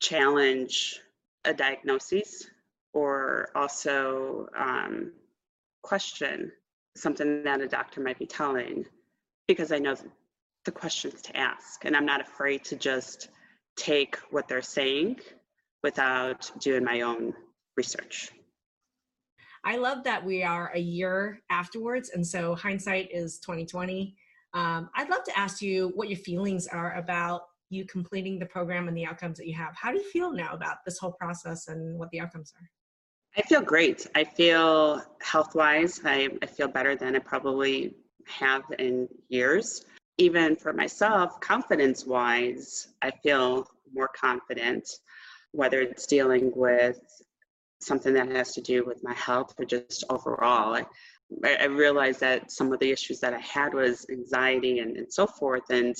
challenge 0.00 1.00
a 1.44 1.54
diagnosis 1.54 2.46
or 2.92 3.48
also 3.54 4.48
um, 4.58 5.12
question 5.82 6.52
something 6.96 7.42
that 7.44 7.60
a 7.60 7.68
doctor 7.68 8.00
might 8.00 8.18
be 8.18 8.26
telling 8.26 8.84
because 9.46 9.72
I 9.72 9.78
know 9.78 9.94
the 10.64 10.72
questions 10.72 11.22
to 11.22 11.36
ask 11.36 11.84
and 11.84 11.96
I'm 11.96 12.06
not 12.06 12.20
afraid 12.20 12.64
to 12.64 12.76
just 12.76 13.28
take 13.76 14.16
what 14.30 14.48
they're 14.48 14.62
saying 14.62 15.20
without 15.82 16.50
doing 16.60 16.84
my 16.84 17.00
own 17.02 17.34
research. 17.76 18.30
I 19.64 19.76
love 19.76 20.04
that 20.04 20.24
we 20.24 20.42
are 20.42 20.72
a 20.74 20.80
year 20.80 21.40
afterwards 21.50 22.10
and 22.10 22.26
so 22.26 22.54
hindsight 22.54 23.08
is 23.12 23.38
2020 23.38 24.16
um, 24.54 24.90
I'd 24.94 25.08
love 25.08 25.24
to 25.24 25.38
ask 25.38 25.62
you 25.62 25.92
what 25.94 26.08
your 26.08 26.18
feelings 26.18 26.66
are 26.66 26.94
about 26.94 27.42
you 27.70 27.84
completing 27.84 28.38
the 28.38 28.46
program 28.46 28.88
and 28.88 28.96
the 28.96 29.06
outcomes 29.06 29.38
that 29.38 29.46
you 29.46 29.54
have. 29.54 29.74
How 29.76 29.92
do 29.92 29.98
you 29.98 30.04
feel 30.04 30.32
now 30.32 30.52
about 30.52 30.78
this 30.84 30.98
whole 30.98 31.12
process 31.12 31.68
and 31.68 31.98
what 31.98 32.10
the 32.10 32.20
outcomes 32.20 32.52
are? 32.60 32.68
I 33.36 33.42
feel 33.42 33.62
great. 33.62 34.08
I 34.16 34.24
feel 34.24 35.02
health 35.22 35.54
wise, 35.54 36.00
I, 36.04 36.28
I 36.42 36.46
feel 36.46 36.66
better 36.66 36.96
than 36.96 37.14
I 37.14 37.20
probably 37.20 37.94
have 38.26 38.62
in 38.78 39.08
years. 39.28 39.84
Even 40.18 40.56
for 40.56 40.72
myself, 40.72 41.40
confidence 41.40 42.04
wise, 42.04 42.88
I 43.02 43.12
feel 43.22 43.68
more 43.94 44.10
confident, 44.20 44.88
whether 45.52 45.80
it's 45.80 46.06
dealing 46.06 46.50
with 46.54 46.98
something 47.80 48.12
that 48.14 48.30
has 48.30 48.52
to 48.54 48.60
do 48.60 48.84
with 48.84 49.02
my 49.02 49.14
health 49.14 49.54
or 49.58 49.64
just 49.64 50.04
overall. 50.10 50.84
I, 51.44 51.56
I 51.56 51.64
realized 51.64 52.20
that 52.20 52.50
some 52.50 52.72
of 52.72 52.80
the 52.80 52.90
issues 52.90 53.20
that 53.20 53.34
I 53.34 53.38
had 53.38 53.74
was 53.74 54.06
anxiety 54.10 54.80
and, 54.80 54.96
and 54.96 55.12
so 55.12 55.26
forth. 55.26 55.62
And 55.70 55.96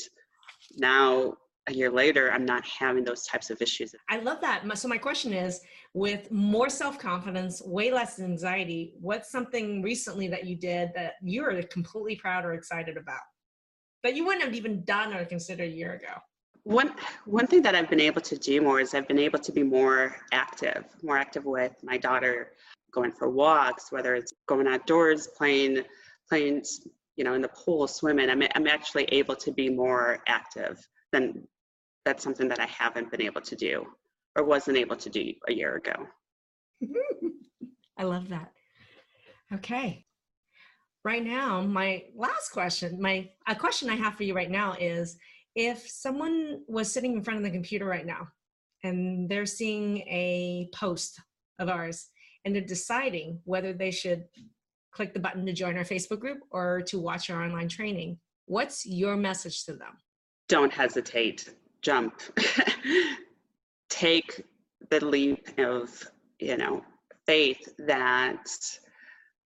now 0.77 1.35
a 1.69 1.73
year 1.73 1.91
later, 1.91 2.33
I'm 2.33 2.45
not 2.45 2.65
having 2.67 3.05
those 3.05 3.25
types 3.27 3.51
of 3.51 3.61
issues. 3.61 3.95
I 4.09 4.19
love 4.19 4.41
that. 4.41 4.63
So 4.79 4.89
my 4.89 4.99
question 4.99 5.33
is, 5.33 5.61
with 5.95 6.31
more 6.31 6.69
self-confidence, 6.69 7.63
way 7.65 7.93
less 7.93 8.19
anxiety, 8.21 8.95
what's 9.01 9.31
something 9.31 9.83
recently 9.83 10.29
that 10.29 10.47
you 10.47 10.57
did 10.57 10.91
that 10.95 11.15
you're 11.23 11.63
completely 11.65 12.17
proud 12.17 12.45
or 12.45 12.55
excited 12.55 12.97
about 12.97 13.21
that 14.03 14.17
you 14.17 14.25
wouldn't 14.25 14.45
have 14.45 14.55
even 14.55 14.83
done 14.85 15.13
or 15.13 15.25
considered 15.25 15.65
a 15.65 15.71
year 15.71 15.95
ago? 15.95 16.15
One 16.65 16.95
one 17.25 17.47
thing 17.47 17.63
that 17.63 17.75
I've 17.75 17.89
been 17.89 18.01
able 18.01 18.21
to 18.23 18.37
do 18.37 18.61
more 18.61 18.81
is 18.81 18.95
I've 18.95 19.09
been 19.09 19.19
able 19.19 19.39
to 19.39 19.53
be 19.53 19.63
more 19.63 20.17
active, 20.33 20.85
more 21.03 21.17
active 21.17 21.45
with 21.45 21.75
my 21.83 21.97
daughter 21.97 22.53
going 22.93 23.13
for 23.13 23.31
walks, 23.31 23.93
whether 23.93 24.15
it's 24.15 24.33
going 24.47 24.67
outdoors, 24.67 25.29
playing, 25.37 25.85
playing, 26.29 26.65
you 27.17 27.25
know, 27.25 27.35
in 27.35 27.43
the 27.43 27.49
pool, 27.49 27.87
swimming. 27.87 28.29
I'm, 28.29 28.43
I'm 28.55 28.67
actually 28.67 29.05
able 29.05 29.37
to 29.37 29.53
be 29.53 29.69
more 29.69 30.19
active 30.27 30.87
than 31.13 31.47
that's 32.05 32.23
something 32.23 32.49
that 32.49 32.61
I 32.61 32.67
haven't 32.67 33.11
been 33.11 33.23
able 33.23 33.41
to 33.43 33.57
do 33.57 33.87
or 34.37 34.45
wasn't 34.45 34.77
able 34.77 34.97
to 34.97 35.11
do 35.11 35.33
a 35.49 35.53
year 35.53 35.77
ago. 35.77 36.07
I 37.99 38.05
love 38.05 38.29
that. 38.29 38.53
Okay. 39.53 40.05
Right 41.05 41.25
now, 41.25 41.63
my 41.63 42.05
last 42.15 42.51
question, 42.51 43.01
my 43.01 43.31
a 43.47 43.55
question 43.55 43.89
I 43.91 43.97
have 43.97 44.15
for 44.15 44.23
you 44.23 44.35
right 44.35 44.51
now 44.51 44.75
is 44.79 45.17
if 45.55 45.89
someone 45.89 46.63
was 46.69 46.93
sitting 46.93 47.15
in 47.15 47.23
front 47.23 47.39
of 47.39 47.45
the 47.45 47.51
computer 47.51 47.85
right 47.85 48.07
now 48.07 48.29
and 48.85 49.29
they're 49.29 49.47
seeing 49.47 49.99
a 49.99 50.69
post 50.75 51.21
of 51.59 51.69
ours 51.69 52.09
and 52.45 52.55
they're 52.55 52.63
deciding 52.63 53.41
whether 53.45 53.73
they 53.73 53.91
should 53.91 54.25
click 54.93 55.13
the 55.13 55.21
button 55.21 55.47
to 55.47 55.53
join 55.53 55.77
our 55.77 55.85
Facebook 55.85 56.21
group 56.21 56.39
or 56.51 56.83
to 56.83 56.99
watch 56.99 57.31
our 57.31 57.43
online 57.43 57.69
training. 57.69 58.19
What's 58.47 58.87
your 58.87 59.17
message 59.17 59.65
to 59.65 59.73
them? 59.73 59.99
Don't 60.49 60.73
hesitate, 60.73 61.51
jump. 61.83 62.21
Take 63.89 64.45
the 64.91 65.05
leap 65.05 65.47
of, 65.59 66.11
you 66.39 66.57
know, 66.57 66.83
faith 67.27 67.73
that 67.79 68.45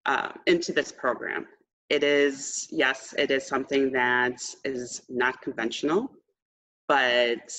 uh, 0.05 0.29
into 0.47 0.71
this 0.71 0.91
program. 0.91 1.45
It 1.89 2.03
is, 2.03 2.67
yes, 2.71 3.13
it 3.17 3.29
is 3.29 3.47
something 3.47 3.91
that 3.91 4.41
is 4.63 5.03
not 5.07 5.41
conventional, 5.41 6.11
but 6.87 7.53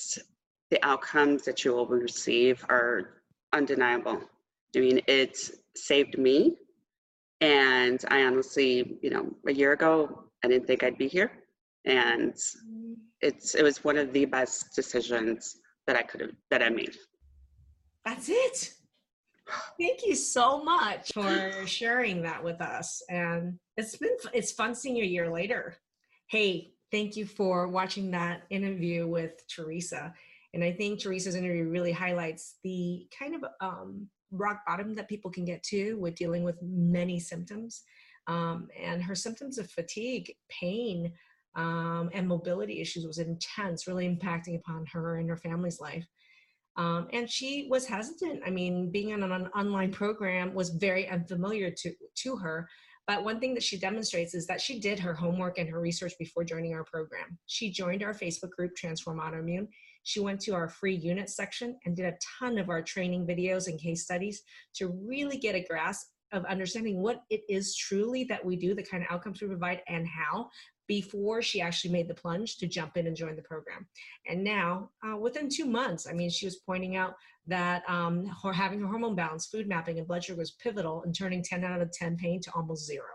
the 0.69 0.83
outcomes 0.83 1.43
that 1.45 1.63
you 1.63 1.73
will 1.73 1.87
receive 1.87 2.65
are 2.69 3.21
undeniable. 3.53 4.21
I 4.75 4.79
mean, 4.79 5.01
it 5.07 5.37
saved 5.75 6.17
me. 6.17 6.57
And 7.39 8.03
I 8.09 8.23
honestly, 8.23 8.97
you 9.01 9.09
know, 9.09 9.31
a 9.47 9.53
year 9.53 9.71
ago, 9.71 10.23
I 10.43 10.47
didn't 10.49 10.67
think 10.67 10.83
I'd 10.83 10.97
be 10.97 11.07
here. 11.07 11.31
And 11.85 12.35
it's 13.21 13.55
it 13.55 13.63
was 13.63 13.83
one 13.83 13.97
of 13.97 14.11
the 14.11 14.25
best 14.25 14.75
decisions 14.75 15.55
that 15.85 15.95
I 15.95 16.03
could 16.03 16.21
have 16.21 16.31
that 16.51 16.61
I 16.61 16.69
made. 16.69 16.95
That's 18.03 18.29
it. 18.29 18.73
Thank 19.79 20.05
you 20.05 20.15
so 20.15 20.63
much 20.63 21.13
for 21.13 21.65
sharing 21.65 22.21
that 22.23 22.43
with 22.43 22.61
us. 22.61 23.01
And 23.09 23.59
it's 23.77 23.95
been 23.95 24.15
it's 24.33 24.51
fun 24.51 24.75
seeing 24.75 24.95
you 24.95 25.03
a 25.03 25.07
year 25.07 25.29
later. 25.29 25.77
Hey, 26.27 26.73
thank 26.91 27.15
you 27.15 27.25
for 27.25 27.67
watching 27.67 28.11
that 28.11 28.43
interview 28.49 29.07
with 29.07 29.47
Theresa 29.47 30.13
And 30.53 30.63
I 30.63 30.71
think 30.71 31.01
Theresa's 31.01 31.35
interview 31.35 31.69
really 31.69 31.91
highlights 31.91 32.55
the 32.63 33.07
kind 33.17 33.35
of 33.35 33.45
um, 33.61 34.07
rock 34.31 34.65
bottom 34.65 34.95
that 34.95 35.09
people 35.09 35.31
can 35.31 35.45
get 35.45 35.63
to 35.63 35.95
with 35.95 36.15
dealing 36.15 36.43
with 36.43 36.61
many 36.61 37.19
symptoms. 37.19 37.83
Um, 38.27 38.67
and 38.81 39.01
her 39.01 39.15
symptoms 39.15 39.57
of 39.57 39.69
fatigue, 39.71 40.35
pain, 40.49 41.13
um, 41.55 42.09
and 42.13 42.27
mobility 42.27 42.81
issues 42.81 43.05
was 43.05 43.19
intense, 43.19 43.87
really 43.87 44.07
impacting 44.07 44.57
upon 44.57 44.85
her 44.87 45.17
and 45.17 45.29
her 45.29 45.37
family's 45.37 45.79
life. 45.79 46.05
Um, 46.77 47.07
and 47.11 47.29
she 47.29 47.67
was 47.69 47.87
hesitant. 47.87 48.43
I 48.45 48.51
mean, 48.51 48.91
being 48.91 49.09
in 49.09 49.23
an 49.23 49.47
online 49.47 49.91
program 49.91 50.53
was 50.53 50.69
very 50.69 51.09
unfamiliar 51.09 51.71
to, 51.71 51.91
to 52.15 52.35
her. 52.37 52.69
But 53.07 53.23
one 53.23 53.39
thing 53.39 53.53
that 53.55 53.63
she 53.63 53.79
demonstrates 53.79 54.35
is 54.35 54.45
that 54.47 54.61
she 54.61 54.79
did 54.79 54.99
her 54.99 55.13
homework 55.13 55.57
and 55.57 55.69
her 55.69 55.79
research 55.79 56.13
before 56.19 56.43
joining 56.43 56.73
our 56.73 56.83
program. 56.83 57.37
She 57.47 57.71
joined 57.71 58.03
our 58.03 58.13
Facebook 58.13 58.51
group, 58.51 58.75
Transform 58.75 59.19
Autoimmune. 59.19 59.67
She 60.03 60.19
went 60.19 60.39
to 60.41 60.53
our 60.53 60.69
free 60.69 60.95
unit 60.95 61.29
section 61.29 61.79
and 61.85 61.95
did 61.95 62.05
a 62.05 62.17
ton 62.39 62.57
of 62.57 62.69
our 62.69 62.81
training 62.81 63.25
videos 63.25 63.67
and 63.67 63.79
case 63.79 64.03
studies 64.03 64.43
to 64.75 64.87
really 64.87 65.37
get 65.37 65.55
a 65.55 65.65
grasp 65.67 66.07
of 66.31 66.45
understanding 66.45 67.01
what 67.01 67.23
it 67.29 67.41
is 67.49 67.75
truly 67.75 68.25
that 68.25 68.43
we 68.43 68.55
do, 68.55 68.75
the 68.75 68.83
kind 68.83 69.03
of 69.03 69.09
outcomes 69.09 69.41
we 69.41 69.47
provide, 69.47 69.81
and 69.87 70.05
how 70.07 70.49
before 70.87 71.41
she 71.41 71.61
actually 71.61 71.91
made 71.91 72.07
the 72.07 72.13
plunge 72.13 72.57
to 72.57 72.67
jump 72.67 72.97
in 72.97 73.07
and 73.07 73.15
join 73.15 73.35
the 73.35 73.41
program. 73.41 73.87
And 74.27 74.43
now, 74.43 74.89
uh, 75.05 75.17
within 75.17 75.49
two 75.49 75.65
months, 75.65 76.07
I 76.07 76.13
mean, 76.13 76.29
she 76.29 76.45
was 76.45 76.57
pointing 76.57 76.95
out 76.95 77.15
that 77.47 77.83
um, 77.89 78.25
her 78.43 78.53
having 78.53 78.79
her 78.79 78.87
hormone 78.87 79.15
balance, 79.15 79.47
food 79.47 79.67
mapping, 79.67 79.97
and 79.97 80.07
blood 80.07 80.23
sugar 80.23 80.37
was 80.37 80.51
pivotal 80.51 81.03
in 81.03 81.13
turning 81.13 81.43
10 81.43 81.63
out 81.63 81.81
of 81.81 81.91
10 81.91 82.17
pain 82.17 82.41
to 82.41 82.51
almost 82.53 82.85
zero. 82.85 83.05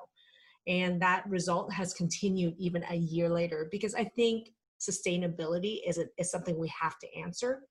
And 0.67 1.01
that 1.03 1.29
result 1.29 1.73
has 1.73 1.93
continued 1.93 2.55
even 2.59 2.85
a 2.89 2.97
year 2.97 3.29
later 3.29 3.69
because 3.71 3.95
I 3.95 4.05
think 4.05 4.51
sustainability 4.81 5.81
is, 5.87 5.99
a, 5.99 6.05
is 6.19 6.31
something 6.31 6.59
we 6.59 6.73
have 6.81 6.99
to 7.01 7.21
answer. 7.21 7.63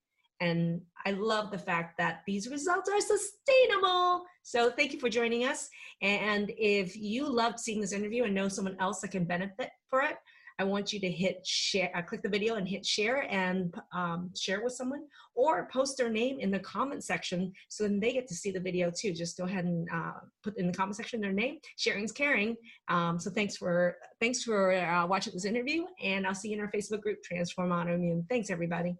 And 0.41 0.81
I 1.05 1.11
love 1.11 1.51
the 1.51 1.57
fact 1.57 1.97
that 1.99 2.21
these 2.27 2.49
results 2.49 2.89
are 2.89 2.99
sustainable. 2.99 4.25
So 4.43 4.71
thank 4.71 4.91
you 4.91 4.99
for 4.99 5.09
joining 5.09 5.45
us. 5.45 5.69
And 6.01 6.51
if 6.57 6.97
you 6.97 7.31
loved 7.31 7.59
seeing 7.59 7.79
this 7.79 7.93
interview 7.93 8.23
and 8.23 8.33
know 8.33 8.47
someone 8.47 8.75
else 8.79 9.01
that 9.01 9.11
can 9.11 9.23
benefit 9.23 9.69
for 9.89 10.01
it, 10.01 10.17
I 10.59 10.63
want 10.63 10.93
you 10.93 10.99
to 10.99 11.09
hit 11.09 11.45
share, 11.45 11.91
uh, 11.95 12.03
click 12.03 12.21
the 12.21 12.29
video 12.29 12.55
and 12.55 12.67
hit 12.67 12.85
share 12.85 13.27
and 13.31 13.73
um, 13.93 14.29
share 14.35 14.63
with 14.63 14.73
someone 14.73 15.05
or 15.33 15.67
post 15.73 15.97
their 15.97 16.09
name 16.09 16.39
in 16.39 16.51
the 16.51 16.59
comment 16.59 17.03
section 17.03 17.51
so 17.69 17.83
then 17.83 17.99
they 17.99 18.13
get 18.13 18.27
to 18.27 18.35
see 18.35 18.51
the 18.51 18.59
video 18.59 18.91
too. 18.91 19.11
Just 19.11 19.37
go 19.37 19.45
ahead 19.45 19.65
and 19.65 19.87
uh, 19.91 20.19
put 20.43 20.57
in 20.57 20.67
the 20.67 20.73
comment 20.73 20.97
section 20.97 21.19
their 21.19 21.33
name. 21.33 21.57
Sharing's 21.77 22.11
caring. 22.11 22.55
Um, 22.89 23.17
so 23.17 23.31
thanks 23.31 23.57
for, 23.57 23.97
thanks 24.19 24.43
for 24.43 24.73
uh, 24.73 25.07
watching 25.07 25.33
this 25.33 25.45
interview 25.45 25.85
and 26.03 26.27
I'll 26.27 26.35
see 26.35 26.49
you 26.49 26.55
in 26.55 26.61
our 26.61 26.71
Facebook 26.71 27.01
group, 27.01 27.23
Transform 27.23 27.69
Autoimmune. 27.69 28.27
Thanks 28.29 28.49
everybody. 28.49 28.95